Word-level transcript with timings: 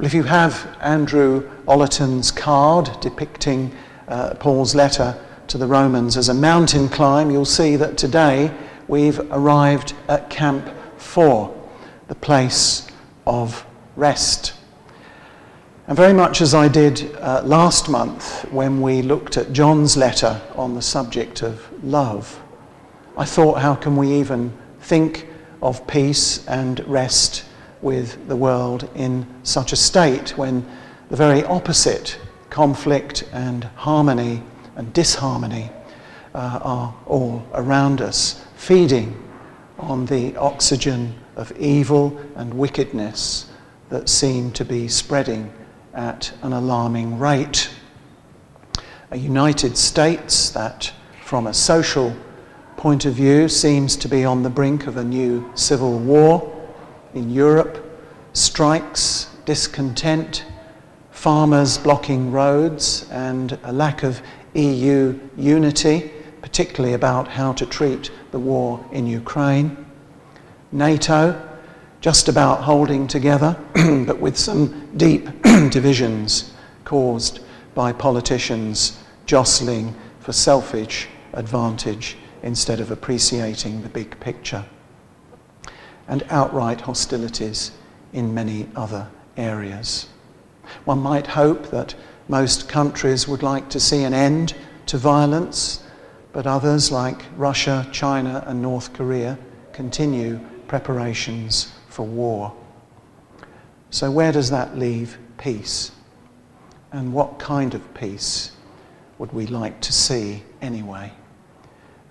Well, 0.00 0.06
if 0.06 0.14
you 0.14 0.22
have 0.22 0.78
Andrew 0.80 1.46
Ollerton's 1.66 2.30
card 2.30 2.88
depicting 3.02 3.70
uh, 4.08 4.32
Paul's 4.36 4.74
letter 4.74 5.14
to 5.48 5.58
the 5.58 5.66
Romans 5.66 6.16
as 6.16 6.30
a 6.30 6.32
mountain 6.32 6.88
climb, 6.88 7.30
you'll 7.30 7.44
see 7.44 7.76
that 7.76 7.98
today 7.98 8.50
we've 8.88 9.20
arrived 9.30 9.92
at 10.08 10.30
Camp 10.30 10.66
4, 10.96 11.54
the 12.08 12.14
place 12.14 12.90
of 13.26 13.66
rest. 13.94 14.54
And 15.86 15.98
very 15.98 16.14
much 16.14 16.40
as 16.40 16.54
I 16.54 16.66
did 16.66 17.14
uh, 17.16 17.42
last 17.44 17.90
month 17.90 18.50
when 18.50 18.80
we 18.80 19.02
looked 19.02 19.36
at 19.36 19.52
John's 19.52 19.98
letter 19.98 20.40
on 20.56 20.74
the 20.74 20.80
subject 20.80 21.42
of 21.42 21.62
love, 21.84 22.40
I 23.18 23.26
thought, 23.26 23.60
how 23.60 23.74
can 23.74 23.96
we 23.96 24.10
even 24.14 24.50
think 24.80 25.28
of 25.60 25.86
peace 25.86 26.46
and 26.46 26.80
rest 26.88 27.44
with 27.82 28.28
the 28.28 28.36
world 28.36 28.88
in 28.94 29.26
such 29.42 29.72
a 29.72 29.76
state 29.76 30.36
when 30.36 30.66
the 31.08 31.16
very 31.16 31.44
opposite, 31.44 32.18
conflict 32.50 33.24
and 33.32 33.64
harmony 33.74 34.42
and 34.76 34.92
disharmony, 34.92 35.70
uh, 36.34 36.60
are 36.62 36.94
all 37.06 37.44
around 37.54 38.00
us, 38.00 38.44
feeding 38.56 39.20
on 39.78 40.06
the 40.06 40.36
oxygen 40.36 41.14
of 41.36 41.52
evil 41.58 42.20
and 42.36 42.52
wickedness 42.52 43.50
that 43.88 44.08
seem 44.08 44.52
to 44.52 44.64
be 44.64 44.86
spreading 44.86 45.52
at 45.94 46.32
an 46.42 46.52
alarming 46.52 47.18
rate. 47.18 47.70
A 49.10 49.16
United 49.16 49.76
States 49.76 50.50
that, 50.50 50.92
from 51.24 51.46
a 51.46 51.54
social 51.54 52.14
point 52.76 53.04
of 53.04 53.14
view, 53.14 53.48
seems 53.48 53.96
to 53.96 54.08
be 54.08 54.24
on 54.24 54.42
the 54.42 54.50
brink 54.50 54.86
of 54.86 54.96
a 54.96 55.04
new 55.04 55.50
civil 55.54 55.98
war. 55.98 56.59
In 57.14 57.30
Europe, 57.30 57.84
strikes, 58.32 59.28
discontent, 59.44 60.44
farmers 61.10 61.76
blocking 61.76 62.30
roads, 62.30 63.08
and 63.10 63.58
a 63.64 63.72
lack 63.72 64.02
of 64.02 64.22
EU 64.54 65.18
unity, 65.36 66.10
particularly 66.40 66.94
about 66.94 67.28
how 67.28 67.52
to 67.54 67.66
treat 67.66 68.10
the 68.30 68.38
war 68.38 68.84
in 68.92 69.06
Ukraine. 69.06 69.76
NATO, 70.72 71.40
just 72.00 72.28
about 72.28 72.62
holding 72.62 73.06
together, 73.06 73.56
but 74.06 74.20
with 74.20 74.38
some 74.38 74.88
deep 74.96 75.28
divisions 75.42 76.52
caused 76.84 77.40
by 77.74 77.92
politicians 77.92 79.02
jostling 79.26 79.94
for 80.20 80.32
selfish 80.32 81.08
advantage 81.32 82.16
instead 82.42 82.80
of 82.80 82.90
appreciating 82.90 83.82
the 83.82 83.88
big 83.88 84.18
picture. 84.20 84.64
And 86.10 86.22
outright 86.28 86.82
hostilities 86.82 87.70
in 88.12 88.34
many 88.34 88.68
other 88.76 89.08
areas. 89.38 90.08
One 90.84 90.98
might 90.98 91.26
hope 91.26 91.70
that 91.70 91.94
most 92.28 92.68
countries 92.68 93.26
would 93.26 93.42
like 93.42 93.70
to 93.70 93.80
see 93.80 94.02
an 94.02 94.12
end 94.12 94.54
to 94.86 94.98
violence, 94.98 95.82
but 96.32 96.46
others, 96.46 96.92
like 96.92 97.22
Russia, 97.36 97.88
China, 97.92 98.44
and 98.46 98.60
North 98.60 98.92
Korea, 98.92 99.38
continue 99.72 100.40
preparations 100.68 101.72
for 101.88 102.04
war. 102.04 102.54
So, 103.90 104.10
where 104.10 104.30
does 104.32 104.50
that 104.50 104.78
leave 104.78 105.18
peace? 105.38 105.92
And 106.92 107.12
what 107.12 107.38
kind 107.38 107.74
of 107.74 107.94
peace 107.94 108.52
would 109.18 109.32
we 109.32 109.46
like 109.46 109.80
to 109.82 109.92
see 109.92 110.42
anyway? 110.60 111.12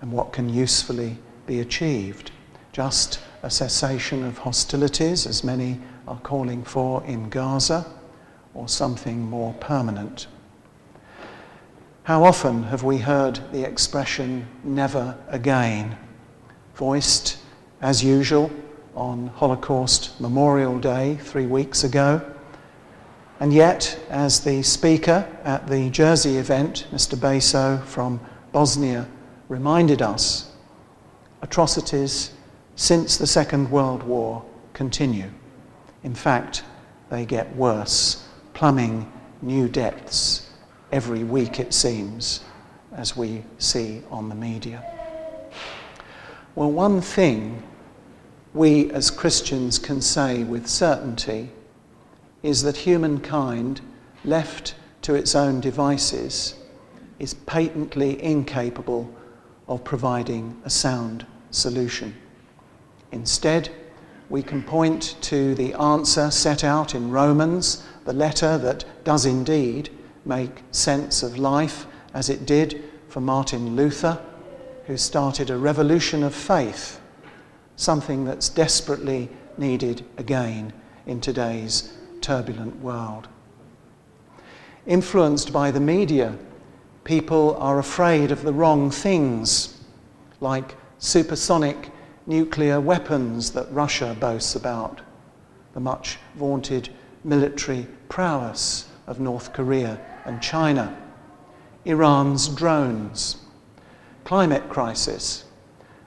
And 0.00 0.12
what 0.12 0.32
can 0.32 0.48
usefully 0.48 1.18
be 1.46 1.60
achieved? 1.60 2.30
Just 2.72 3.18
a 3.42 3.50
cessation 3.50 4.24
of 4.24 4.38
hostilities, 4.38 5.26
as 5.26 5.42
many 5.42 5.80
are 6.06 6.20
calling 6.20 6.62
for 6.62 7.02
in 7.04 7.28
Gaza, 7.28 7.84
or 8.54 8.68
something 8.68 9.22
more 9.28 9.54
permanent? 9.54 10.28
How 12.04 12.24
often 12.24 12.64
have 12.64 12.82
we 12.82 12.98
heard 12.98 13.40
the 13.52 13.64
expression 13.64 14.46
never 14.62 15.18
again, 15.28 15.96
voiced 16.74 17.38
as 17.80 18.04
usual 18.04 18.50
on 18.94 19.28
Holocaust 19.28 20.20
Memorial 20.20 20.78
Day 20.78 21.18
three 21.20 21.46
weeks 21.46 21.82
ago? 21.82 22.20
And 23.40 23.52
yet, 23.52 23.98
as 24.10 24.40
the 24.40 24.62
speaker 24.62 25.26
at 25.44 25.66
the 25.66 25.90
Jersey 25.90 26.36
event, 26.36 26.86
Mr. 26.92 27.16
Beso 27.16 27.82
from 27.84 28.20
Bosnia, 28.52 29.08
reminded 29.48 30.02
us, 30.02 30.52
atrocities 31.42 32.32
since 32.80 33.18
the 33.18 33.26
Second 33.26 33.70
World 33.70 34.02
War 34.04 34.42
continue. 34.72 35.30
In 36.02 36.14
fact, 36.14 36.64
they 37.10 37.26
get 37.26 37.54
worse, 37.54 38.26
plumbing 38.54 39.12
new 39.42 39.68
depths 39.68 40.48
every 40.90 41.22
week, 41.22 41.60
it 41.60 41.74
seems, 41.74 42.40
as 42.94 43.14
we 43.14 43.44
see 43.58 44.00
on 44.10 44.30
the 44.30 44.34
media. 44.34 44.82
Well, 46.54 46.72
one 46.72 47.02
thing 47.02 47.62
we 48.54 48.90
as 48.92 49.10
Christians 49.10 49.78
can 49.78 50.00
say 50.00 50.42
with 50.42 50.66
certainty 50.66 51.50
is 52.42 52.62
that 52.62 52.78
humankind, 52.78 53.82
left 54.24 54.74
to 55.02 55.14
its 55.14 55.34
own 55.34 55.60
devices, 55.60 56.54
is 57.18 57.34
patently 57.34 58.22
incapable 58.22 59.14
of 59.68 59.84
providing 59.84 60.58
a 60.64 60.70
sound 60.70 61.26
solution. 61.50 62.14
Instead, 63.12 63.70
we 64.28 64.42
can 64.42 64.62
point 64.62 65.16
to 65.22 65.54
the 65.56 65.74
answer 65.74 66.30
set 66.30 66.62
out 66.62 66.94
in 66.94 67.10
Romans, 67.10 67.84
the 68.04 68.12
letter 68.12 68.56
that 68.58 68.84
does 69.04 69.26
indeed 69.26 69.90
make 70.24 70.62
sense 70.70 71.22
of 71.22 71.38
life 71.38 71.86
as 72.14 72.28
it 72.28 72.46
did 72.46 72.84
for 73.08 73.20
Martin 73.20 73.74
Luther, 73.74 74.20
who 74.86 74.96
started 74.96 75.50
a 75.50 75.56
revolution 75.56 76.22
of 76.22 76.34
faith, 76.34 77.00
something 77.76 78.24
that's 78.24 78.48
desperately 78.48 79.28
needed 79.58 80.04
again 80.16 80.72
in 81.06 81.20
today's 81.20 81.92
turbulent 82.20 82.76
world. 82.80 83.28
Influenced 84.86 85.52
by 85.52 85.70
the 85.70 85.80
media, 85.80 86.36
people 87.04 87.56
are 87.56 87.78
afraid 87.78 88.30
of 88.30 88.42
the 88.42 88.52
wrong 88.52 88.90
things, 88.90 89.78
like 90.40 90.76
supersonic 90.98 91.89
nuclear 92.30 92.80
weapons 92.80 93.50
that 93.50 93.72
Russia 93.72 94.16
boasts 94.20 94.54
about, 94.54 95.00
the 95.74 95.80
much 95.80 96.16
vaunted 96.36 96.88
military 97.24 97.88
prowess 98.08 98.88
of 99.08 99.18
North 99.18 99.52
Korea 99.52 100.00
and 100.24 100.40
China, 100.40 100.96
Iran's 101.84 102.46
drones, 102.48 103.36
climate 104.22 104.68
crisis, 104.68 105.44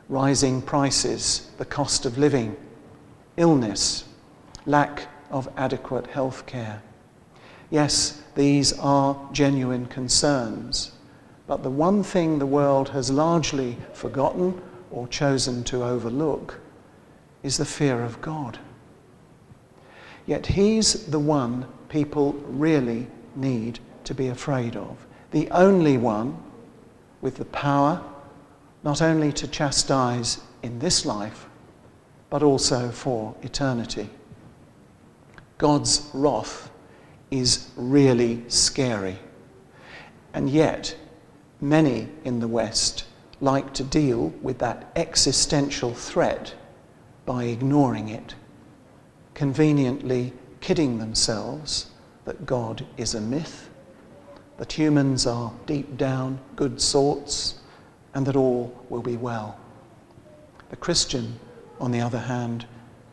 rising 0.07 0.62
prices, 0.62 1.51
the 1.57 1.66
cost 1.66 2.06
of 2.06 2.17
living, 2.17 2.56
illness, 3.35 4.06
lack 4.66 5.09
of 5.29 5.50
adequate 5.57 6.07
health 6.07 6.45
care. 6.45 6.81
Yes, 7.69 8.23
these 8.35 8.72
are 8.79 9.19
genuine 9.33 9.88
concerns, 9.88 10.94
but 11.47 11.63
the 11.63 11.69
one 11.69 12.01
thing 12.01 12.39
the 12.39 12.45
world 12.45 12.89
has 12.89 13.12
largely 13.12 13.75
forgotten 13.91 14.62
or 14.93 15.07
chosen 15.07 15.63
to 15.65 15.83
overlook 15.83 16.59
is 17.41 17.57
the 17.57 17.65
fear 17.65 18.03
of 18.03 18.21
God. 18.21 18.59
Yet 20.25 20.45
He's 20.45 21.07
the 21.07 21.19
one 21.19 21.65
people 21.89 22.33
really 22.47 23.07
need 23.35 23.79
to 24.05 24.13
be 24.13 24.27
afraid 24.27 24.75
of, 24.75 25.05
the 25.31 25.49
only 25.49 25.97
one 25.97 26.37
with 27.21 27.37
the 27.37 27.45
power 27.45 28.01
not 28.83 29.01
only 29.01 29.31
to 29.31 29.47
chastise 29.47 30.41
in 30.61 30.77
this 30.79 31.05
life, 31.05 31.47
but 32.29 32.43
also 32.43 32.89
for 32.89 33.35
eternity. 33.41 34.09
God's 35.57 36.09
wrath 36.13 36.69
is 37.31 37.69
really 37.75 38.44
scary. 38.50 39.18
And 40.33 40.50
yet, 40.50 40.95
many 41.62 42.09
in 42.25 42.39
the 42.39 42.47
West 42.47 43.06
like 43.44 43.74
to 43.74 43.84
deal 43.84 44.30
with 44.42 44.57
that 44.60 44.90
existential 44.95 45.94
threat 45.94 46.54
by 47.25 47.44
ignoring 47.44 48.07
it, 48.07 48.36
conveniently 49.34 50.31
kidding 50.62 50.98
themselves 50.98 51.88
that 52.24 52.45
God 52.45 52.86
is 52.95 53.13
a 53.13 53.19
myth, 53.19 53.69
that 54.57 54.72
humans 54.72 55.28
are 55.28 55.51
deep 55.66 55.98
down 55.98 56.40
good 56.56 56.80
sorts, 56.80 57.56
and 58.13 58.25
that 58.25 58.38
all 58.38 58.74
will 58.88 59.01
be 59.01 59.18
well. 59.18 59.60
The 60.69 60.78
Christian, 60.78 61.38
on 61.81 61.92
the 61.92 62.00
other 62.00 62.19
hand, 62.19 62.66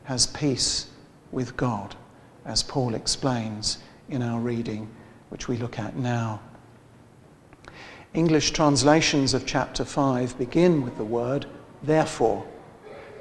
has 0.04 0.28
peace 0.28 0.86
with 1.32 1.56
God, 1.56 1.96
as 2.44 2.62
Paul 2.62 2.94
explains 2.94 3.78
in 4.08 4.22
our 4.22 4.38
reading, 4.38 4.88
which 5.30 5.48
we 5.48 5.56
look 5.56 5.80
at 5.80 5.96
now. 5.96 6.40
English 8.12 8.50
translations 8.50 9.34
of 9.34 9.46
chapter 9.46 9.84
5 9.84 10.36
begin 10.36 10.82
with 10.82 10.96
the 10.96 11.04
word 11.04 11.46
therefore, 11.80 12.44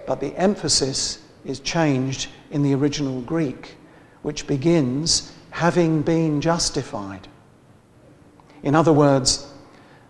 but 0.07 0.19
the 0.19 0.35
emphasis 0.35 1.19
is 1.45 1.59
changed 1.59 2.27
in 2.49 2.63
the 2.63 2.73
original 2.73 3.21
Greek, 3.21 3.75
which 4.23 4.47
begins 4.47 5.31
having 5.51 6.01
been 6.01 6.41
justified. 6.41 7.27
In 8.63 8.73
other 8.73 8.91
words, 8.91 9.53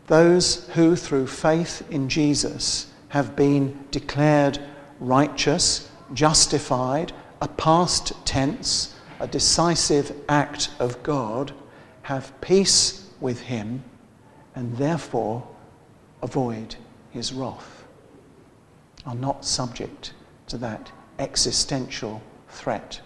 those 0.08 0.70
who 0.70 0.96
through 0.96 1.28
faith 1.28 1.86
in 1.92 2.08
Jesus 2.08 2.90
have 3.10 3.36
been 3.36 3.78
declared 3.92 4.60
righteous, 5.02 5.92
justified, 6.14 7.12
a 7.42 7.50
past 7.50 8.14
tense, 8.26 8.96
a 9.20 9.28
decisive 9.28 10.16
act 10.30 10.70
of 10.80 11.04
God, 11.04 11.52
have 12.04 12.32
peace 12.40 13.10
with 13.20 13.42
Him 13.42 13.84
and 14.56 14.76
therefore 14.78 15.48
avoid 16.22 16.76
His 17.12 17.34
wrath, 17.34 17.84
are 19.06 19.16
not 19.16 19.46
subject 19.46 20.14
to 20.48 20.58
that 20.58 20.92
existential 21.18 22.22
threat. 22.50 23.00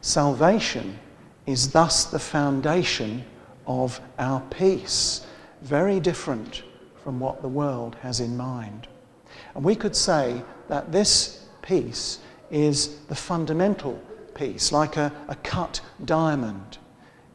Salvation 0.00 0.98
is 1.46 1.72
thus 1.72 2.04
the 2.04 2.18
foundation 2.18 3.24
of 3.66 4.00
our 4.18 4.40
peace, 4.50 5.26
very 5.62 6.00
different 6.00 6.62
from 7.02 7.20
what 7.20 7.42
the 7.42 7.48
world 7.48 7.96
has 8.02 8.20
in 8.20 8.36
mind. 8.36 8.86
And 9.54 9.64
we 9.64 9.74
could 9.74 9.96
say 9.96 10.42
that 10.68 10.92
this 10.92 11.46
peace 11.62 12.20
is 12.50 12.96
the 13.06 13.14
fundamental 13.14 14.00
peace, 14.34 14.72
like 14.72 14.96
a, 14.96 15.12
a 15.28 15.34
cut 15.36 15.80
diamond, 16.04 16.78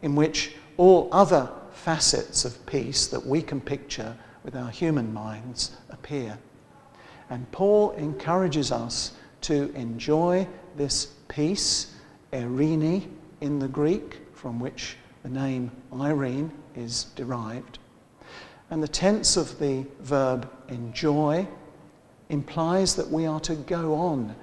in 0.01 0.15
which 0.15 0.55
all 0.77 1.09
other 1.11 1.49
facets 1.73 2.45
of 2.45 2.65
peace 2.65 3.07
that 3.07 3.25
we 3.25 3.41
can 3.41 3.59
picture 3.59 4.15
with 4.43 4.55
our 4.55 4.69
human 4.69 5.13
minds 5.13 5.71
appear. 5.89 6.37
And 7.29 7.49
Paul 7.51 7.91
encourages 7.91 8.71
us 8.71 9.13
to 9.41 9.71
enjoy 9.73 10.47
this 10.75 11.07
peace, 11.27 11.93
eirene 12.31 13.07
in 13.41 13.59
the 13.59 13.67
Greek, 13.67 14.21
from 14.33 14.59
which 14.59 14.97
the 15.23 15.29
name 15.29 15.71
Irene 15.93 16.51
is 16.75 17.05
derived. 17.15 17.79
And 18.69 18.81
the 18.81 18.87
tense 18.87 19.37
of 19.37 19.59
the 19.59 19.85
verb 19.99 20.49
enjoy 20.67 21.47
implies 22.29 22.95
that 22.95 23.09
we 23.09 23.25
are 23.25 23.39
to 23.41 23.55
go 23.55 23.93
on 23.93 24.35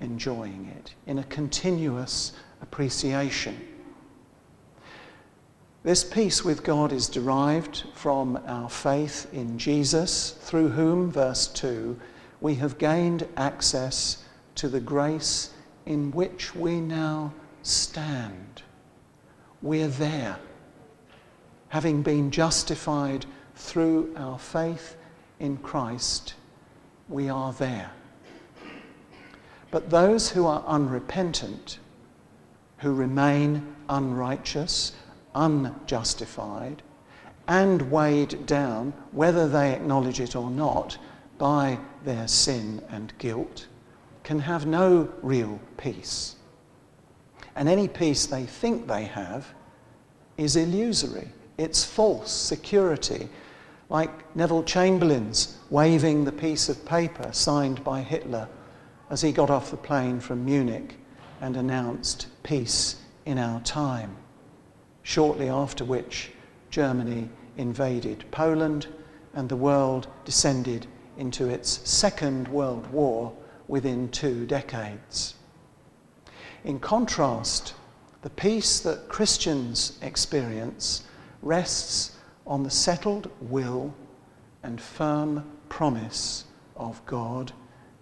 enjoying 0.00 0.72
it 0.76 0.94
in 1.06 1.18
a 1.18 1.24
continuous 1.24 2.32
appreciation. 2.62 3.56
This 5.86 6.02
peace 6.02 6.44
with 6.44 6.64
God 6.64 6.90
is 6.90 7.08
derived 7.08 7.84
from 7.94 8.40
our 8.48 8.68
faith 8.68 9.32
in 9.32 9.56
Jesus, 9.56 10.32
through 10.40 10.70
whom, 10.70 11.12
verse 11.12 11.46
2, 11.46 11.96
we 12.40 12.56
have 12.56 12.76
gained 12.76 13.28
access 13.36 14.24
to 14.56 14.68
the 14.68 14.80
grace 14.80 15.50
in 15.86 16.10
which 16.10 16.56
we 16.56 16.80
now 16.80 17.32
stand. 17.62 18.62
We're 19.62 19.86
there. 19.86 20.40
Having 21.68 22.02
been 22.02 22.32
justified 22.32 23.24
through 23.54 24.12
our 24.16 24.40
faith 24.40 24.96
in 25.38 25.56
Christ, 25.58 26.34
we 27.08 27.28
are 27.28 27.52
there. 27.52 27.92
But 29.70 29.90
those 29.90 30.30
who 30.30 30.46
are 30.46 30.64
unrepentant, 30.66 31.78
who 32.78 32.92
remain 32.92 33.76
unrighteous, 33.88 34.90
unjustified, 35.36 36.82
and 37.46 37.90
weighed 37.92 38.46
down, 38.46 38.92
whether 39.12 39.48
they 39.48 39.72
acknowledge 39.72 40.18
it 40.18 40.34
or 40.34 40.50
not, 40.50 40.98
by 41.38 41.78
their 42.04 42.26
sin 42.26 42.82
and 42.90 43.12
guilt, 43.18 43.66
can 44.24 44.40
have 44.40 44.66
no 44.66 45.08
real 45.22 45.60
peace. 45.76 46.34
And 47.54 47.68
any 47.68 47.86
peace 47.86 48.26
they 48.26 48.44
think 48.44 48.88
they 48.88 49.04
have 49.04 49.46
is 50.36 50.56
illusory. 50.56 51.28
It's 51.58 51.84
false 51.84 52.32
security, 52.32 53.28
like 53.88 54.34
Neville 54.34 54.64
Chamberlain's 54.64 55.56
waving 55.70 56.24
the 56.24 56.32
piece 56.32 56.68
of 56.68 56.84
paper 56.84 57.30
signed 57.32 57.84
by 57.84 58.00
Hitler 58.02 58.48
as 59.10 59.22
he 59.22 59.30
got 59.30 59.50
off 59.50 59.70
the 59.70 59.76
plane 59.76 60.18
from 60.18 60.44
Munich 60.44 60.96
and 61.40 61.56
announced 61.56 62.26
peace 62.42 62.96
in 63.24 63.38
our 63.38 63.60
time. 63.60 64.16
Shortly 65.06 65.48
after 65.48 65.84
which, 65.84 66.32
Germany 66.68 67.28
invaded 67.56 68.24
Poland 68.32 68.88
and 69.34 69.48
the 69.48 69.54
world 69.54 70.08
descended 70.24 70.88
into 71.16 71.48
its 71.48 71.88
Second 71.88 72.48
World 72.48 72.88
War 72.88 73.32
within 73.68 74.08
two 74.08 74.46
decades. 74.46 75.36
In 76.64 76.80
contrast, 76.80 77.74
the 78.22 78.30
peace 78.30 78.80
that 78.80 79.08
Christians 79.08 79.96
experience 80.02 81.04
rests 81.40 82.16
on 82.44 82.64
the 82.64 82.70
settled 82.70 83.30
will 83.40 83.94
and 84.64 84.80
firm 84.80 85.48
promise 85.68 86.46
of 86.74 87.00
God 87.06 87.52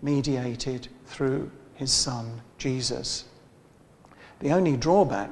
mediated 0.01 0.89
through 1.05 1.51
his 1.75 1.93
Son, 1.93 2.41
Jesus. 2.56 3.27
The 4.41 4.53
only 4.53 4.79
drawback 4.79 5.31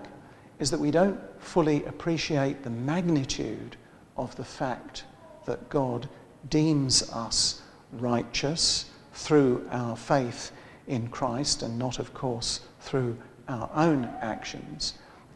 is 0.58 0.70
that 0.70 0.78
we 0.78 0.90
don't 0.90 1.18
fully 1.42 1.84
appreciate 1.84 2.62
the 2.62 2.70
magnitude 2.70 3.76
of 4.16 4.34
the 4.36 4.44
fact 4.44 5.04
that 5.44 5.68
God 5.68 6.08
deems 6.48 7.10
us 7.10 7.62
righteous 7.92 8.90
through 9.12 9.68
our 9.70 9.96
faith 9.96 10.52
in 10.86 11.08
Christ 11.08 11.62
and 11.62 11.78
not, 11.78 11.98
of 11.98 12.14
course, 12.14 12.60
through 12.80 13.18
our 13.48 13.70
own 13.74 14.04
actions, 14.20 14.94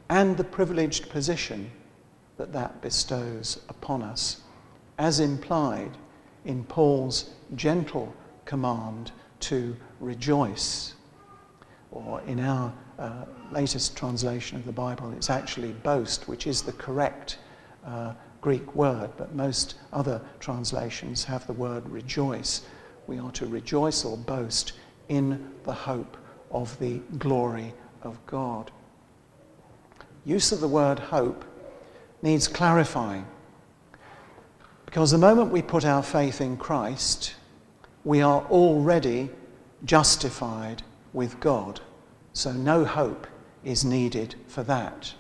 and 0.09 0.37
the 0.37 0.45
privileged 0.45 1.11
position 1.11 1.71
that 2.37 2.53
that 2.53 2.81
bestows 2.81 3.61
upon 3.69 4.03
us, 4.03 4.41
as 4.99 5.21
implied 5.21 5.91
in 6.45 6.65
Paul's 6.65 7.31
gentle 7.55 8.15
command 8.45 9.13
to 9.41 9.77
rejoice. 10.01 10.96
Or 11.91 12.21
in 12.23 12.41
our 12.41 12.73
uh, 12.99 13.25
latest 13.53 13.97
translation 13.97 14.59
of 14.59 14.67
the 14.67 14.73
Bible, 14.73 15.13
it's 15.13 15.31
actually 15.31 15.73
boast, 15.73 16.29
which 16.29 16.47
is 16.47 16.63
the 16.63 16.73
correct 16.73 17.39
uh, 17.85 18.13
Greek 18.41 18.75
word, 18.75 19.11
but 19.17 19.35
most 19.35 19.77
other 19.93 20.21
translations 20.41 21.25
have 21.25 21.47
the 21.47 21.53
word 21.53 21.89
rejoice 21.89 22.63
we 23.07 23.19
are 23.19 23.31
to 23.33 23.47
rejoice 23.47 24.05
or 24.05 24.17
boast 24.17 24.73
in 25.09 25.53
the 25.65 25.73
hope 25.73 26.17
of 26.51 26.79
the 26.79 26.99
glory 27.19 27.73
of 28.03 28.25
God. 28.27 28.71
Use 30.25 30.53
of 30.53 30.61
the 30.61 30.69
word 30.69 30.99
hope 30.99 31.45
needs 32.23 32.49
clarifying 32.49 33.27
because 34.85 35.11
the 35.11 35.19
moment 35.19 35.51
we 35.51 35.63
put 35.63 35.85
our 35.85 36.03
faith 36.03 36.41
in 36.41 36.57
Christ, 36.57 37.35
we 38.05 38.23
are 38.23 38.43
already 38.45 39.31
justified 39.85 40.83
with 41.17 41.41
God. 41.41 41.81
So 42.35 42.53
no 42.53 42.85
hope 42.85 43.27
is 43.65 43.85
needed 43.85 44.35
for 44.47 44.63
that. 44.65 45.13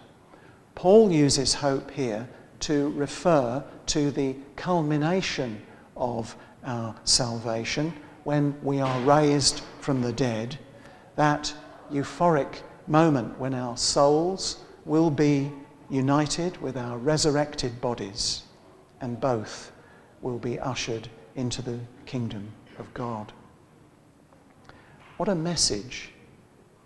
Paul 0.74 1.10
uses 1.10 1.54
hope 1.54 1.90
here 1.90 2.28
to 2.60 2.90
refer 2.90 3.64
to 3.86 4.10
the 4.10 4.36
culmination 4.56 5.62
of 5.96 6.36
our 6.64 6.94
salvation, 7.04 7.92
when 8.24 8.54
we 8.62 8.80
are 8.80 9.00
raised 9.00 9.62
from 9.80 10.02
the 10.02 10.12
dead, 10.12 10.58
that 11.14 11.54
euphoric 11.90 12.60
moment 12.86 13.38
when 13.38 13.54
our 13.54 13.76
souls 13.76 14.64
will 14.84 15.10
be 15.10 15.50
united 15.88 16.60
with 16.60 16.76
our 16.76 16.98
resurrected 16.98 17.80
bodies, 17.80 18.42
and 19.00 19.18
both 19.20 19.72
will 20.20 20.38
be 20.38 20.58
ushered 20.60 21.08
into 21.36 21.62
the 21.62 21.78
kingdom 22.04 22.52
of 22.78 22.92
God. 22.92 23.32
What 25.16 25.30
a 25.30 25.35
message 25.35 26.11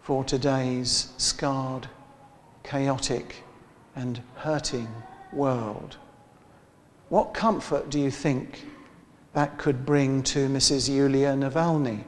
for 0.02 0.22
today's 0.22 1.12
scarred, 1.16 1.88
chaotic, 2.62 3.42
and 3.96 4.22
hurting 4.36 4.86
world. 5.32 5.96
What 7.08 7.34
comfort 7.34 7.90
do 7.90 7.98
you 7.98 8.12
think 8.12 8.68
that 9.32 9.58
could 9.58 9.84
bring 9.84 10.22
to 10.22 10.48
Mrs. 10.48 10.88
Yulia 10.88 11.34
Navalny 11.34 12.04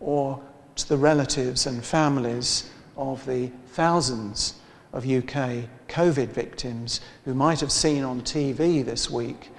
or 0.00 0.42
to 0.74 0.88
the 0.88 0.96
relatives 0.96 1.68
and 1.68 1.84
families 1.84 2.68
of 2.96 3.24
the 3.26 3.52
thousands 3.68 4.54
of 4.92 5.04
UK 5.04 5.68
COVID 5.86 6.30
victims 6.30 7.00
who 7.24 7.32
might 7.32 7.60
have 7.60 7.70
seen 7.70 8.02
on 8.02 8.22
TV 8.22 8.84
this 8.84 9.08
week 9.08 9.50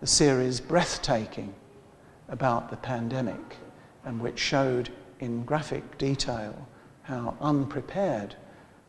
the 0.00 0.06
series 0.08 0.58
Breathtaking 0.58 1.54
about 2.28 2.70
the 2.70 2.76
pandemic 2.76 3.56
and 4.06 4.18
which 4.18 4.38
showed 4.38 4.88
in 5.20 5.44
graphic 5.44 5.98
detail 5.98 6.66
how 7.02 7.36
unprepared 7.40 8.34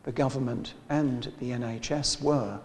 the 0.04 0.12
government 0.12 0.72
and 0.88 1.30
the 1.38 1.50
NHS 1.50 2.22
were 2.22 2.58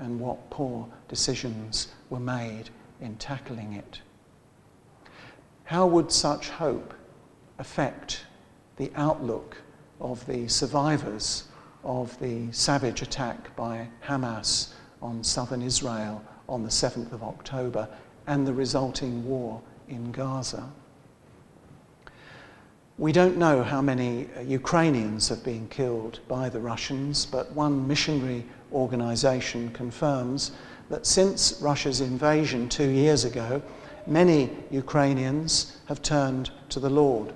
and 0.00 0.18
what 0.18 0.50
poor 0.50 0.88
decisions 1.06 1.88
were 2.10 2.18
made 2.18 2.70
in 3.00 3.14
tackling 3.16 3.74
it. 3.74 4.00
How 5.64 5.86
would 5.86 6.10
such 6.10 6.48
hope 6.48 6.94
affect 7.58 8.24
the 8.76 8.90
outlook 8.96 9.58
of 10.00 10.24
the 10.26 10.48
survivors 10.48 11.44
of 11.84 12.18
the 12.20 12.50
savage 12.52 13.02
attack 13.02 13.54
by 13.54 13.88
Hamas 14.04 14.72
on 15.02 15.22
southern 15.22 15.62
Israel 15.62 16.24
on 16.48 16.62
the 16.62 16.68
7th 16.68 17.12
of 17.12 17.22
October 17.22 17.88
and 18.26 18.46
the 18.46 18.54
resulting 18.54 19.26
war 19.26 19.60
in 19.88 20.10
Gaza. 20.12 20.70
We 22.98 23.12
don't 23.12 23.36
know 23.36 23.62
how 23.62 23.80
many 23.80 24.28
uh, 24.36 24.40
Ukrainians 24.40 25.28
have 25.28 25.44
been 25.44 25.68
killed 25.68 26.18
by 26.26 26.48
the 26.48 26.58
Russians, 26.58 27.26
but 27.26 27.52
one 27.52 27.86
missionary 27.86 28.44
organization 28.72 29.70
confirms 29.70 30.50
that 30.90 31.06
since 31.06 31.60
Russia's 31.62 32.00
invasion 32.00 32.68
two 32.68 32.88
years 32.88 33.24
ago, 33.24 33.62
many 34.08 34.50
Ukrainians 34.72 35.76
have 35.86 36.02
turned 36.02 36.50
to 36.70 36.80
the 36.80 36.90
Lord. 36.90 37.32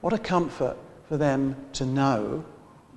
What 0.00 0.12
a 0.12 0.18
comfort 0.18 0.76
for 1.08 1.16
them 1.16 1.56
to 1.72 1.84
know 1.84 2.44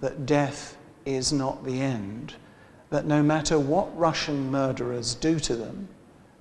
that 0.02 0.28
death 0.28 0.78
is 1.04 1.34
not 1.34 1.66
the 1.66 1.82
end, 1.82 2.36
that 2.92 3.08
no 3.08 3.24
matter 3.24 3.58
what 3.58 3.98
Russian 3.98 4.52
murderers 4.52 5.16
do 5.16 5.40
to 5.40 5.56
them, 5.56 5.88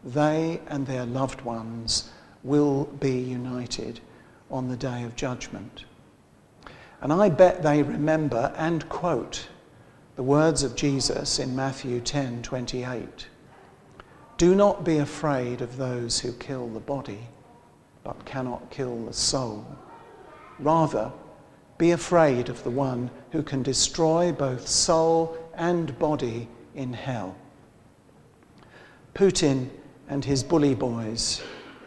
they 0.04 0.60
and 0.66 0.86
their 0.86 1.06
loved 1.06 1.40
ones 1.40 2.10
will 2.42 2.84
be 3.00 3.18
united 3.18 4.00
on 4.54 4.68
the 4.68 4.76
day 4.76 5.02
of 5.02 5.16
judgment. 5.16 5.84
And 7.02 7.12
I 7.12 7.28
bet 7.28 7.64
they 7.64 7.82
remember 7.82 8.54
and 8.56 8.88
quote 8.88 9.48
the 10.14 10.22
words 10.22 10.62
of 10.62 10.76
Jesus 10.76 11.40
in 11.40 11.56
Matthew 11.56 12.00
10:28. 12.00 13.26
Do 14.36 14.54
not 14.54 14.84
be 14.84 14.98
afraid 14.98 15.60
of 15.60 15.76
those 15.76 16.20
who 16.20 16.32
kill 16.32 16.68
the 16.68 16.78
body 16.78 17.26
but 18.04 18.24
cannot 18.24 18.70
kill 18.70 19.06
the 19.06 19.12
soul. 19.12 19.66
Rather, 20.60 21.10
be 21.76 21.90
afraid 21.90 22.48
of 22.48 22.62
the 22.62 22.70
one 22.70 23.10
who 23.32 23.42
can 23.42 23.62
destroy 23.62 24.30
both 24.30 24.68
soul 24.68 25.36
and 25.54 25.98
body 25.98 26.48
in 26.76 26.92
hell. 26.92 27.34
Putin 29.14 29.68
and 30.08 30.24
his 30.24 30.44
bully 30.44 30.76
boys 30.76 31.42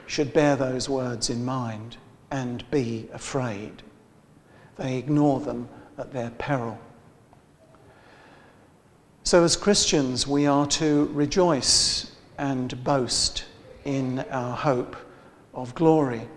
should 0.05 0.33
bear 0.33 0.57
those 0.57 0.89
words 0.89 1.29
in 1.29 1.45
mind 1.45 1.95
and 2.31 2.69
be 2.71 3.07
afraid. 3.13 3.83
They 4.77 4.97
ignore 4.97 5.39
them 5.39 5.69
at 5.97 6.13
their 6.13 6.29
peril. 6.31 6.79
So, 9.23 9.43
as 9.43 9.55
Christians, 9.55 10.25
we 10.27 10.45
are 10.45 10.67
to 10.67 11.09
rejoice 11.13 12.11
and 12.37 12.83
boast 12.83 13.45
in 13.83 14.19
our 14.31 14.55
hope 14.55 14.95
of 15.53 15.73
glory. 15.75 16.27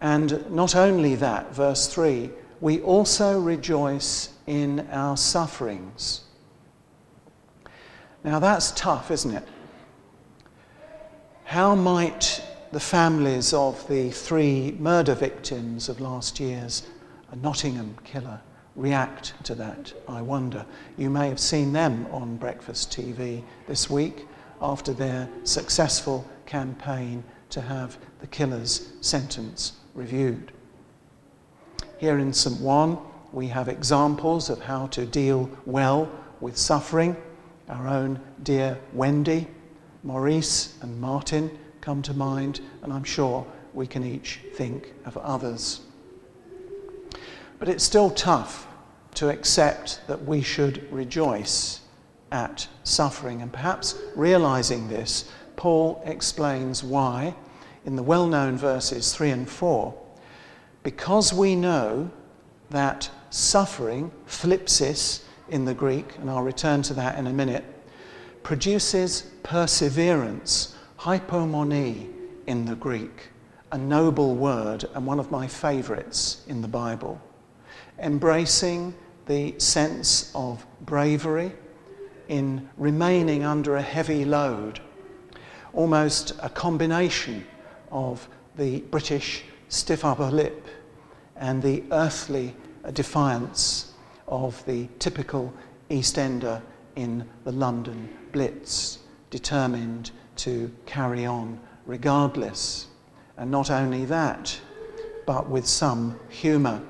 And 0.00 0.50
not 0.50 0.76
only 0.76 1.14
that, 1.16 1.54
verse 1.54 1.86
3, 1.88 2.30
we 2.60 2.80
also 2.80 3.40
rejoice 3.40 4.28
in 4.46 4.88
our 4.90 5.16
sufferings. 5.16 6.22
Now 8.24 8.38
that's 8.38 8.70
tough, 8.72 9.10
isn't 9.10 9.34
it? 9.34 9.48
How 11.44 11.74
might 11.74 12.40
the 12.72 12.80
families 12.80 13.52
of 13.52 13.86
the 13.86 14.10
three 14.10 14.74
murder 14.78 15.14
victims 15.14 15.90
of 15.90 16.00
last 16.00 16.40
year's 16.40 16.82
Nottingham 17.36 17.94
killer 18.02 18.40
react 18.76 19.34
to 19.44 19.54
that, 19.54 19.92
I 20.08 20.22
wonder. 20.22 20.64
You 20.96 21.10
may 21.10 21.28
have 21.28 21.38
seen 21.38 21.74
them 21.74 22.06
on 22.10 22.36
Breakfast 22.36 22.90
TV 22.90 23.44
this 23.66 23.90
week 23.90 24.26
after 24.62 24.94
their 24.94 25.28
successful 25.44 26.26
campaign 26.46 27.22
to 27.50 27.60
have 27.60 27.98
the 28.20 28.26
killer's 28.26 28.92
sentence 29.02 29.74
reviewed. 29.94 30.52
Here 31.98 32.18
in 32.18 32.32
St. 32.32 32.58
John, 32.58 33.06
we 33.32 33.48
have 33.48 33.68
examples 33.68 34.48
of 34.48 34.60
how 34.62 34.86
to 34.88 35.04
deal 35.04 35.50
well 35.66 36.10
with 36.40 36.56
suffering. 36.56 37.16
Our 37.68 37.86
own 37.86 38.18
dear 38.42 38.78
Wendy, 38.94 39.46
Maurice, 40.02 40.78
and 40.80 40.98
Martin 41.00 41.50
come 41.82 42.00
to 42.00 42.14
mind, 42.14 42.60
and 42.82 42.92
I'm 42.92 43.04
sure 43.04 43.46
we 43.74 43.86
can 43.86 44.04
each 44.04 44.40
think 44.54 44.94
of 45.04 45.18
others. 45.18 45.82
But 47.58 47.68
it's 47.68 47.84
still 47.84 48.08
tough 48.10 48.66
to 49.16 49.28
accept 49.28 50.00
that 50.06 50.24
we 50.24 50.40
should 50.40 50.90
rejoice 50.90 51.80
at 52.30 52.66
suffering. 52.84 53.42
And 53.42 53.52
perhaps 53.52 54.00
realizing 54.16 54.88
this, 54.88 55.30
Paul 55.56 56.02
explains 56.06 56.82
why 56.82 57.34
in 57.84 57.96
the 57.96 58.02
well 58.02 58.26
known 58.26 58.56
verses 58.56 59.14
3 59.14 59.30
and 59.30 59.48
4. 59.48 59.94
Because 60.82 61.32
we 61.32 61.54
know 61.54 62.10
that 62.70 63.10
suffering, 63.30 64.10
thlipsis 64.26 65.22
in 65.48 65.64
the 65.64 65.74
Greek, 65.74 66.16
and 66.18 66.30
I'll 66.30 66.42
return 66.42 66.82
to 66.82 66.94
that 66.94 67.18
in 67.18 67.26
a 67.26 67.32
minute, 67.32 67.64
produces 68.42 69.30
perseverance, 69.42 70.74
hypomone 71.02 72.08
in 72.46 72.64
the 72.64 72.76
Greek, 72.76 73.30
a 73.72 73.78
noble 73.78 74.36
word 74.36 74.84
and 74.94 75.04
one 75.04 75.18
of 75.18 75.32
my 75.32 75.48
favorites 75.48 76.44
in 76.46 76.62
the 76.62 76.68
Bible. 76.68 77.20
Embracing 77.98 78.94
the 79.26 79.52
sense 79.58 80.30
of 80.32 80.64
bravery 80.82 81.50
in 82.28 82.68
remaining 82.76 83.42
under 83.42 83.74
a 83.74 83.82
heavy 83.82 84.24
load, 84.24 84.78
almost 85.72 86.34
a 86.40 86.48
combination 86.48 87.44
of 87.90 88.28
the 88.56 88.78
British 88.82 89.42
stiff 89.68 90.04
upper 90.04 90.30
lip 90.30 90.68
and 91.34 91.60
the 91.64 91.82
earthly 91.90 92.54
defiance 92.92 93.92
of 94.28 94.64
the 94.66 94.86
typical 95.00 95.52
East 95.90 96.16
Ender 96.16 96.62
in 96.94 97.28
the 97.42 97.50
London 97.50 98.08
Blitz, 98.30 99.00
determined 99.30 100.12
to 100.36 100.70
carry 100.86 101.26
on 101.26 101.60
regardless. 101.86 102.86
And 103.36 103.50
not 103.50 103.70
only 103.70 104.04
that, 104.06 104.58
but 105.26 105.48
with 105.48 105.66
some 105.66 106.18
humour 106.28 106.82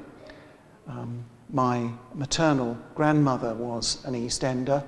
um, 0.89 1.25
my 1.51 1.91
maternal 2.15 2.77
grandmother 2.95 3.55
was 3.55 4.05
an 4.05 4.15
East 4.15 4.43
Ender, 4.43 4.83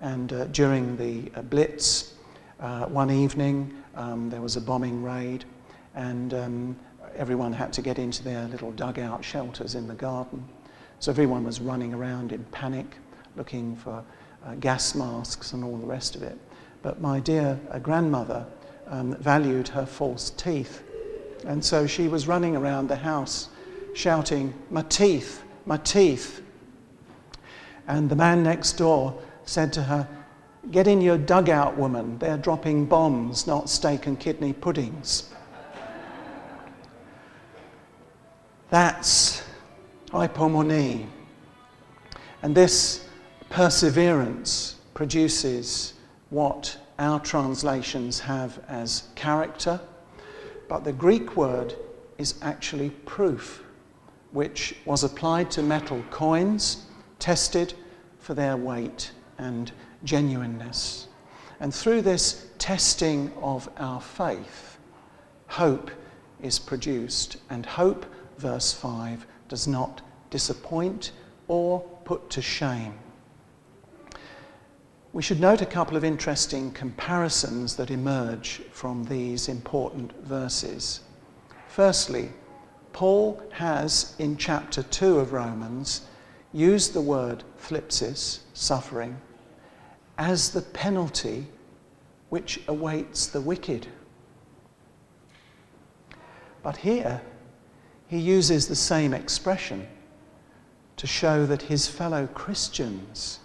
and 0.00 0.32
uh, 0.32 0.44
during 0.46 0.96
the 0.96 1.30
uh, 1.34 1.42
Blitz, 1.42 2.14
uh, 2.60 2.86
one 2.86 3.10
evening 3.10 3.74
um, 3.94 4.30
there 4.30 4.40
was 4.40 4.56
a 4.56 4.60
bombing 4.60 5.02
raid, 5.02 5.44
and 5.94 6.32
um, 6.34 6.76
everyone 7.16 7.52
had 7.52 7.72
to 7.74 7.82
get 7.82 7.98
into 7.98 8.22
their 8.22 8.46
little 8.46 8.72
dugout 8.72 9.24
shelters 9.24 9.74
in 9.74 9.86
the 9.86 9.94
garden. 9.94 10.44
So 10.98 11.10
everyone 11.10 11.44
was 11.44 11.60
running 11.60 11.92
around 11.92 12.32
in 12.32 12.44
panic, 12.44 12.96
looking 13.36 13.76
for 13.76 14.02
uh, 14.46 14.54
gas 14.56 14.94
masks 14.94 15.52
and 15.52 15.62
all 15.62 15.76
the 15.76 15.86
rest 15.86 16.16
of 16.16 16.22
it. 16.22 16.38
But 16.84 17.00
my 17.00 17.18
dear 17.18 17.58
uh, 17.70 17.78
grandmother 17.78 18.44
um, 18.88 19.16
valued 19.16 19.68
her 19.68 19.86
false 19.86 20.28
teeth, 20.28 20.82
and 21.46 21.64
so 21.64 21.86
she 21.86 22.08
was 22.08 22.28
running 22.28 22.54
around 22.54 22.88
the 22.88 22.96
house 22.96 23.48
shouting, 23.94 24.52
My 24.68 24.82
teeth, 24.82 25.42
my 25.64 25.78
teeth. 25.78 26.42
And 27.88 28.10
the 28.10 28.16
man 28.16 28.42
next 28.42 28.74
door 28.74 29.18
said 29.46 29.72
to 29.72 29.82
her, 29.84 30.06
Get 30.70 30.86
in 30.86 31.00
your 31.00 31.16
dugout, 31.16 31.78
woman. 31.78 32.18
They're 32.18 32.36
dropping 32.36 32.84
bombs, 32.84 33.46
not 33.46 33.70
steak 33.70 34.06
and 34.06 34.20
kidney 34.20 34.52
puddings. 34.52 35.32
That's 38.68 39.42
hypomone. 40.08 41.06
And 42.42 42.54
this 42.54 43.08
perseverance 43.48 44.76
produces 44.92 45.93
what 46.34 46.76
our 46.98 47.20
translations 47.20 48.18
have 48.18 48.60
as 48.66 49.04
character, 49.14 49.80
but 50.68 50.82
the 50.82 50.92
Greek 50.92 51.36
word 51.36 51.76
is 52.18 52.34
actually 52.42 52.90
proof 52.90 53.62
which 54.32 54.74
was 54.84 55.04
applied 55.04 55.48
to 55.48 55.62
metal 55.62 56.02
coins, 56.10 56.86
tested 57.20 57.72
for 58.18 58.34
their 58.34 58.56
weight 58.56 59.12
and 59.38 59.70
genuineness. 60.02 61.06
And 61.60 61.72
through 61.72 62.02
this 62.02 62.48
testing 62.58 63.32
of 63.40 63.68
our 63.76 64.00
faith, 64.00 64.78
hope 65.46 65.88
is 66.42 66.58
produced. 66.58 67.36
And 67.48 67.64
hope, 67.64 68.04
verse 68.38 68.72
5, 68.72 69.24
does 69.48 69.68
not 69.68 70.02
disappoint 70.30 71.12
or 71.46 71.80
put 72.04 72.28
to 72.30 72.42
shame. 72.42 72.94
We 75.14 75.22
should 75.22 75.38
note 75.38 75.62
a 75.62 75.66
couple 75.66 75.96
of 75.96 76.02
interesting 76.02 76.72
comparisons 76.72 77.76
that 77.76 77.92
emerge 77.92 78.62
from 78.72 79.04
these 79.04 79.48
important 79.48 80.12
verses. 80.24 81.02
Firstly, 81.68 82.30
Paul 82.92 83.40
has, 83.52 84.16
in 84.18 84.36
chapter 84.36 84.82
2 84.82 85.20
of 85.20 85.32
Romans, 85.32 86.00
used 86.52 86.94
the 86.94 87.00
word 87.00 87.44
thlipsis, 87.60 88.40
suffering, 88.54 89.16
as 90.18 90.50
the 90.50 90.62
penalty 90.62 91.46
which 92.28 92.60
awaits 92.66 93.28
the 93.28 93.40
wicked. 93.40 93.86
But 96.64 96.78
here, 96.78 97.22
he 98.08 98.18
uses 98.18 98.66
the 98.66 98.74
same 98.74 99.14
expression 99.14 99.86
to 100.96 101.06
show 101.06 101.46
that 101.46 101.62
his 101.62 101.86
fellow 101.86 102.26
Christians 102.26 103.38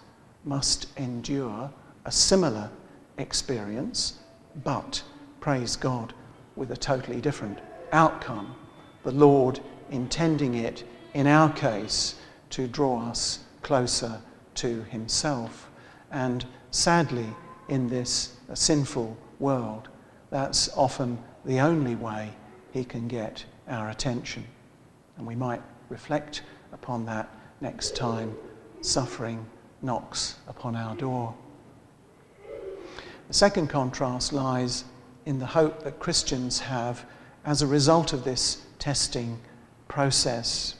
must 0.44 0.86
endure 0.98 1.70
a 2.04 2.12
similar 2.12 2.70
experience, 3.18 4.18
but, 4.64 5.02
praise 5.40 5.76
God, 5.76 6.14
with 6.56 6.70
a 6.70 6.76
totally 6.76 7.20
different 7.20 7.58
outcome. 7.92 8.54
The 9.02 9.12
Lord 9.12 9.60
intending 9.90 10.54
it, 10.54 10.84
in 11.14 11.26
our 11.26 11.52
case, 11.52 12.16
to 12.50 12.66
draw 12.66 13.08
us 13.08 13.40
closer 13.62 14.20
to 14.56 14.82
himself. 14.84 15.68
And 16.10 16.44
sadly, 16.70 17.26
in 17.68 17.88
this 17.88 18.36
sinful 18.54 19.16
world, 19.38 19.88
that's 20.30 20.68
often 20.76 21.18
the 21.44 21.60
only 21.60 21.94
way 21.94 22.30
he 22.72 22.84
can 22.84 23.08
get 23.08 23.44
our 23.68 23.90
attention. 23.90 24.44
And 25.16 25.26
we 25.26 25.34
might 25.34 25.62
reflect 25.88 26.42
upon 26.72 27.04
that 27.06 27.28
next 27.60 27.96
time 27.96 28.34
suffering 28.80 29.44
knocks 29.82 30.36
upon 30.48 30.76
our 30.76 30.94
door. 30.96 31.34
The 33.28 33.34
second 33.34 33.68
contrast 33.68 34.32
lies 34.32 34.84
in 35.26 35.38
the 35.38 35.46
hope 35.46 35.84
that 35.84 36.00
Christians 36.00 36.58
have 36.58 37.04
as 37.44 37.62
a 37.62 37.66
result 37.66 38.12
of 38.12 38.24
this 38.24 38.62
testing 38.78 39.38
process. 39.88 40.74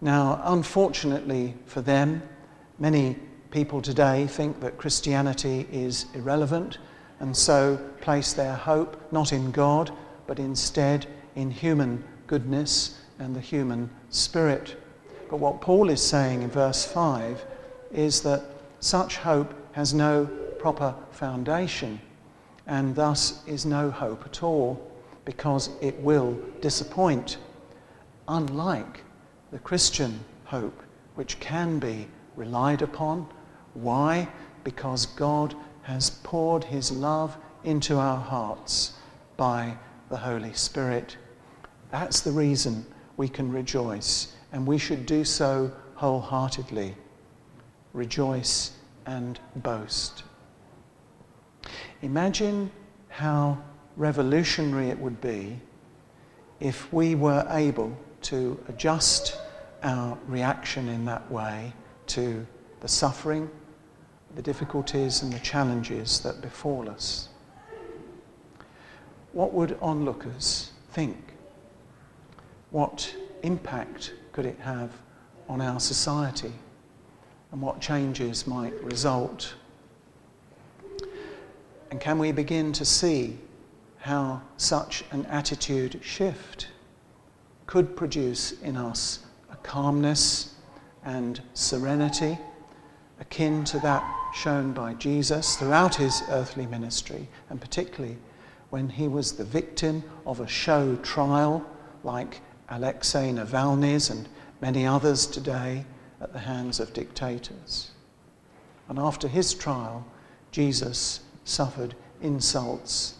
Now, 0.00 0.40
unfortunately 0.44 1.54
for 1.66 1.80
them, 1.80 2.22
many 2.78 3.16
people 3.50 3.80
today 3.80 4.26
think 4.26 4.60
that 4.60 4.78
Christianity 4.78 5.66
is 5.70 6.06
irrelevant 6.14 6.78
and 7.20 7.36
so 7.36 7.78
place 8.00 8.32
their 8.32 8.54
hope 8.54 9.00
not 9.12 9.32
in 9.32 9.50
God, 9.50 9.90
but 10.26 10.38
instead 10.38 11.06
in 11.34 11.50
human 11.50 12.04
goodness 12.26 13.00
and 13.18 13.34
the 13.34 13.40
human 13.40 13.90
spirit. 14.10 14.76
But 15.30 15.38
what 15.38 15.60
Paul 15.60 15.90
is 15.90 16.02
saying 16.02 16.42
in 16.42 16.50
verse 16.50 16.84
5 16.84 17.44
is 17.92 18.20
that 18.22 18.42
such 18.80 19.16
hope 19.16 19.52
has 19.72 19.94
no 19.94 20.26
proper 20.58 20.94
foundation 21.10 22.00
and 22.66 22.94
thus 22.94 23.46
is 23.46 23.64
no 23.64 23.90
hope 23.90 24.24
at 24.24 24.42
all 24.42 24.90
because 25.24 25.70
it 25.80 25.98
will 26.00 26.38
disappoint, 26.60 27.38
unlike 28.28 29.02
the 29.50 29.58
Christian 29.58 30.20
hope, 30.44 30.82
which 31.14 31.38
can 31.40 31.78
be 31.78 32.08
relied 32.36 32.82
upon. 32.82 33.28
Why? 33.74 34.28
Because 34.64 35.06
God 35.06 35.54
has 35.82 36.10
poured 36.10 36.64
his 36.64 36.90
love 36.90 37.36
into 37.64 37.96
our 37.96 38.20
hearts 38.20 38.94
by 39.36 39.76
the 40.08 40.16
Holy 40.16 40.52
Spirit. 40.52 41.16
That's 41.90 42.20
the 42.20 42.32
reason 42.32 42.86
we 43.16 43.28
can 43.28 43.50
rejoice, 43.50 44.32
and 44.52 44.66
we 44.66 44.78
should 44.78 45.06
do 45.06 45.24
so 45.24 45.72
wholeheartedly. 45.94 46.94
Rejoice 47.96 48.72
and 49.06 49.40
boast. 49.56 50.22
Imagine 52.02 52.70
how 53.08 53.58
revolutionary 53.96 54.90
it 54.90 54.98
would 54.98 55.20
be 55.20 55.58
if 56.60 56.92
we 56.92 57.14
were 57.14 57.46
able 57.50 57.96
to 58.20 58.62
adjust 58.68 59.38
our 59.82 60.18
reaction 60.28 60.88
in 60.88 61.06
that 61.06 61.30
way 61.30 61.72
to 62.08 62.46
the 62.80 62.88
suffering 62.88 63.50
the 64.34 64.42
difficulties 64.42 65.22
and 65.22 65.32
the 65.32 65.38
challenges 65.38 66.20
that 66.20 66.42
befall 66.42 66.90
us. 66.90 67.30
What 69.32 69.54
would 69.54 69.78
onlookers 69.80 70.72
think? 70.90 71.16
What 72.70 73.14
impact 73.42 74.12
could 74.32 74.44
it 74.44 74.58
have 74.60 74.90
on 75.48 75.62
our 75.62 75.80
society? 75.80 76.52
And 77.56 77.62
what 77.62 77.80
changes 77.80 78.46
might 78.46 78.74
result? 78.84 79.54
And 81.90 81.98
can 81.98 82.18
we 82.18 82.30
begin 82.30 82.70
to 82.74 82.84
see 82.84 83.38
how 83.96 84.42
such 84.58 85.04
an 85.10 85.24
attitude 85.24 85.98
shift 86.02 86.68
could 87.66 87.96
produce 87.96 88.60
in 88.60 88.76
us 88.76 89.20
a 89.50 89.56
calmness 89.56 90.56
and 91.02 91.40
serenity 91.54 92.36
akin 93.20 93.64
to 93.64 93.78
that 93.78 94.04
shown 94.34 94.74
by 94.74 94.92
Jesus 94.92 95.56
throughout 95.56 95.94
his 95.94 96.22
earthly 96.28 96.66
ministry, 96.66 97.26
and 97.48 97.58
particularly 97.58 98.18
when 98.68 98.90
he 98.90 99.08
was 99.08 99.32
the 99.32 99.44
victim 99.44 100.04
of 100.26 100.40
a 100.40 100.46
show 100.46 100.94
trial 100.96 101.64
like 102.04 102.42
Alexei 102.68 103.32
Navalny's 103.32 104.10
and 104.10 104.28
many 104.60 104.86
others 104.86 105.26
today 105.26 105.86
at 106.20 106.32
the 106.32 106.38
hands 106.38 106.80
of 106.80 106.92
dictators. 106.92 107.90
And 108.88 108.98
after 108.98 109.28
his 109.28 109.54
trial, 109.54 110.06
Jesus 110.50 111.20
suffered 111.44 111.94
insults, 112.22 113.14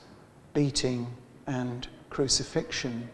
beating, 0.54 1.06
and 1.46 1.86
crucifixion. 2.10 3.08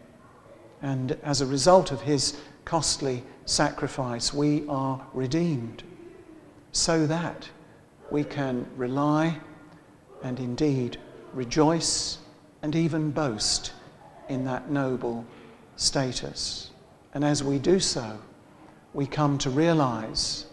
And 0.81 1.17
as 1.23 1.41
a 1.41 1.45
result 1.45 1.91
of 1.91 2.01
his 2.01 2.37
costly 2.65 3.23
sacrifice, 3.45 4.33
we 4.33 4.65
are 4.67 5.05
redeemed 5.13 5.83
so 6.71 7.05
that 7.07 7.49
we 8.11 8.23
can 8.23 8.65
rely 8.75 9.39
and 10.23 10.39
indeed 10.39 10.97
rejoice 11.33 12.19
and 12.61 12.75
even 12.75 13.11
boast 13.11 13.73
in 14.29 14.45
that 14.45 14.69
noble 14.69 15.25
status. 15.75 16.71
And 17.13 17.23
as 17.23 17.43
we 17.43 17.59
do 17.59 17.79
so, 17.79 18.19
we 18.93 19.05
come 19.07 19.37
to 19.39 19.49
realize 19.49 20.45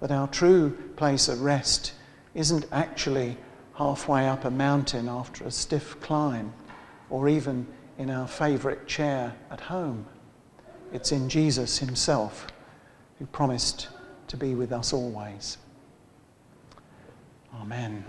that 0.00 0.10
our 0.10 0.28
true 0.28 0.70
place 0.96 1.28
of 1.28 1.42
rest 1.42 1.92
isn't 2.34 2.66
actually 2.72 3.36
halfway 3.74 4.28
up 4.28 4.44
a 4.44 4.50
mountain 4.50 5.08
after 5.08 5.44
a 5.44 5.50
stiff 5.50 6.00
climb 6.00 6.52
or 7.10 7.28
even 7.28 7.66
in 7.98 8.10
our 8.10 8.26
favorite 8.26 8.86
chair 8.86 9.34
at 9.50 9.60
home. 9.60 10.06
It's 10.92 11.12
in 11.12 11.28
Jesus 11.28 11.78
himself 11.78 12.46
who 13.18 13.26
promised 13.26 13.88
to 14.28 14.36
be 14.36 14.54
with 14.54 14.72
us 14.72 14.92
always. 14.92 15.58
Amen. 17.54 18.04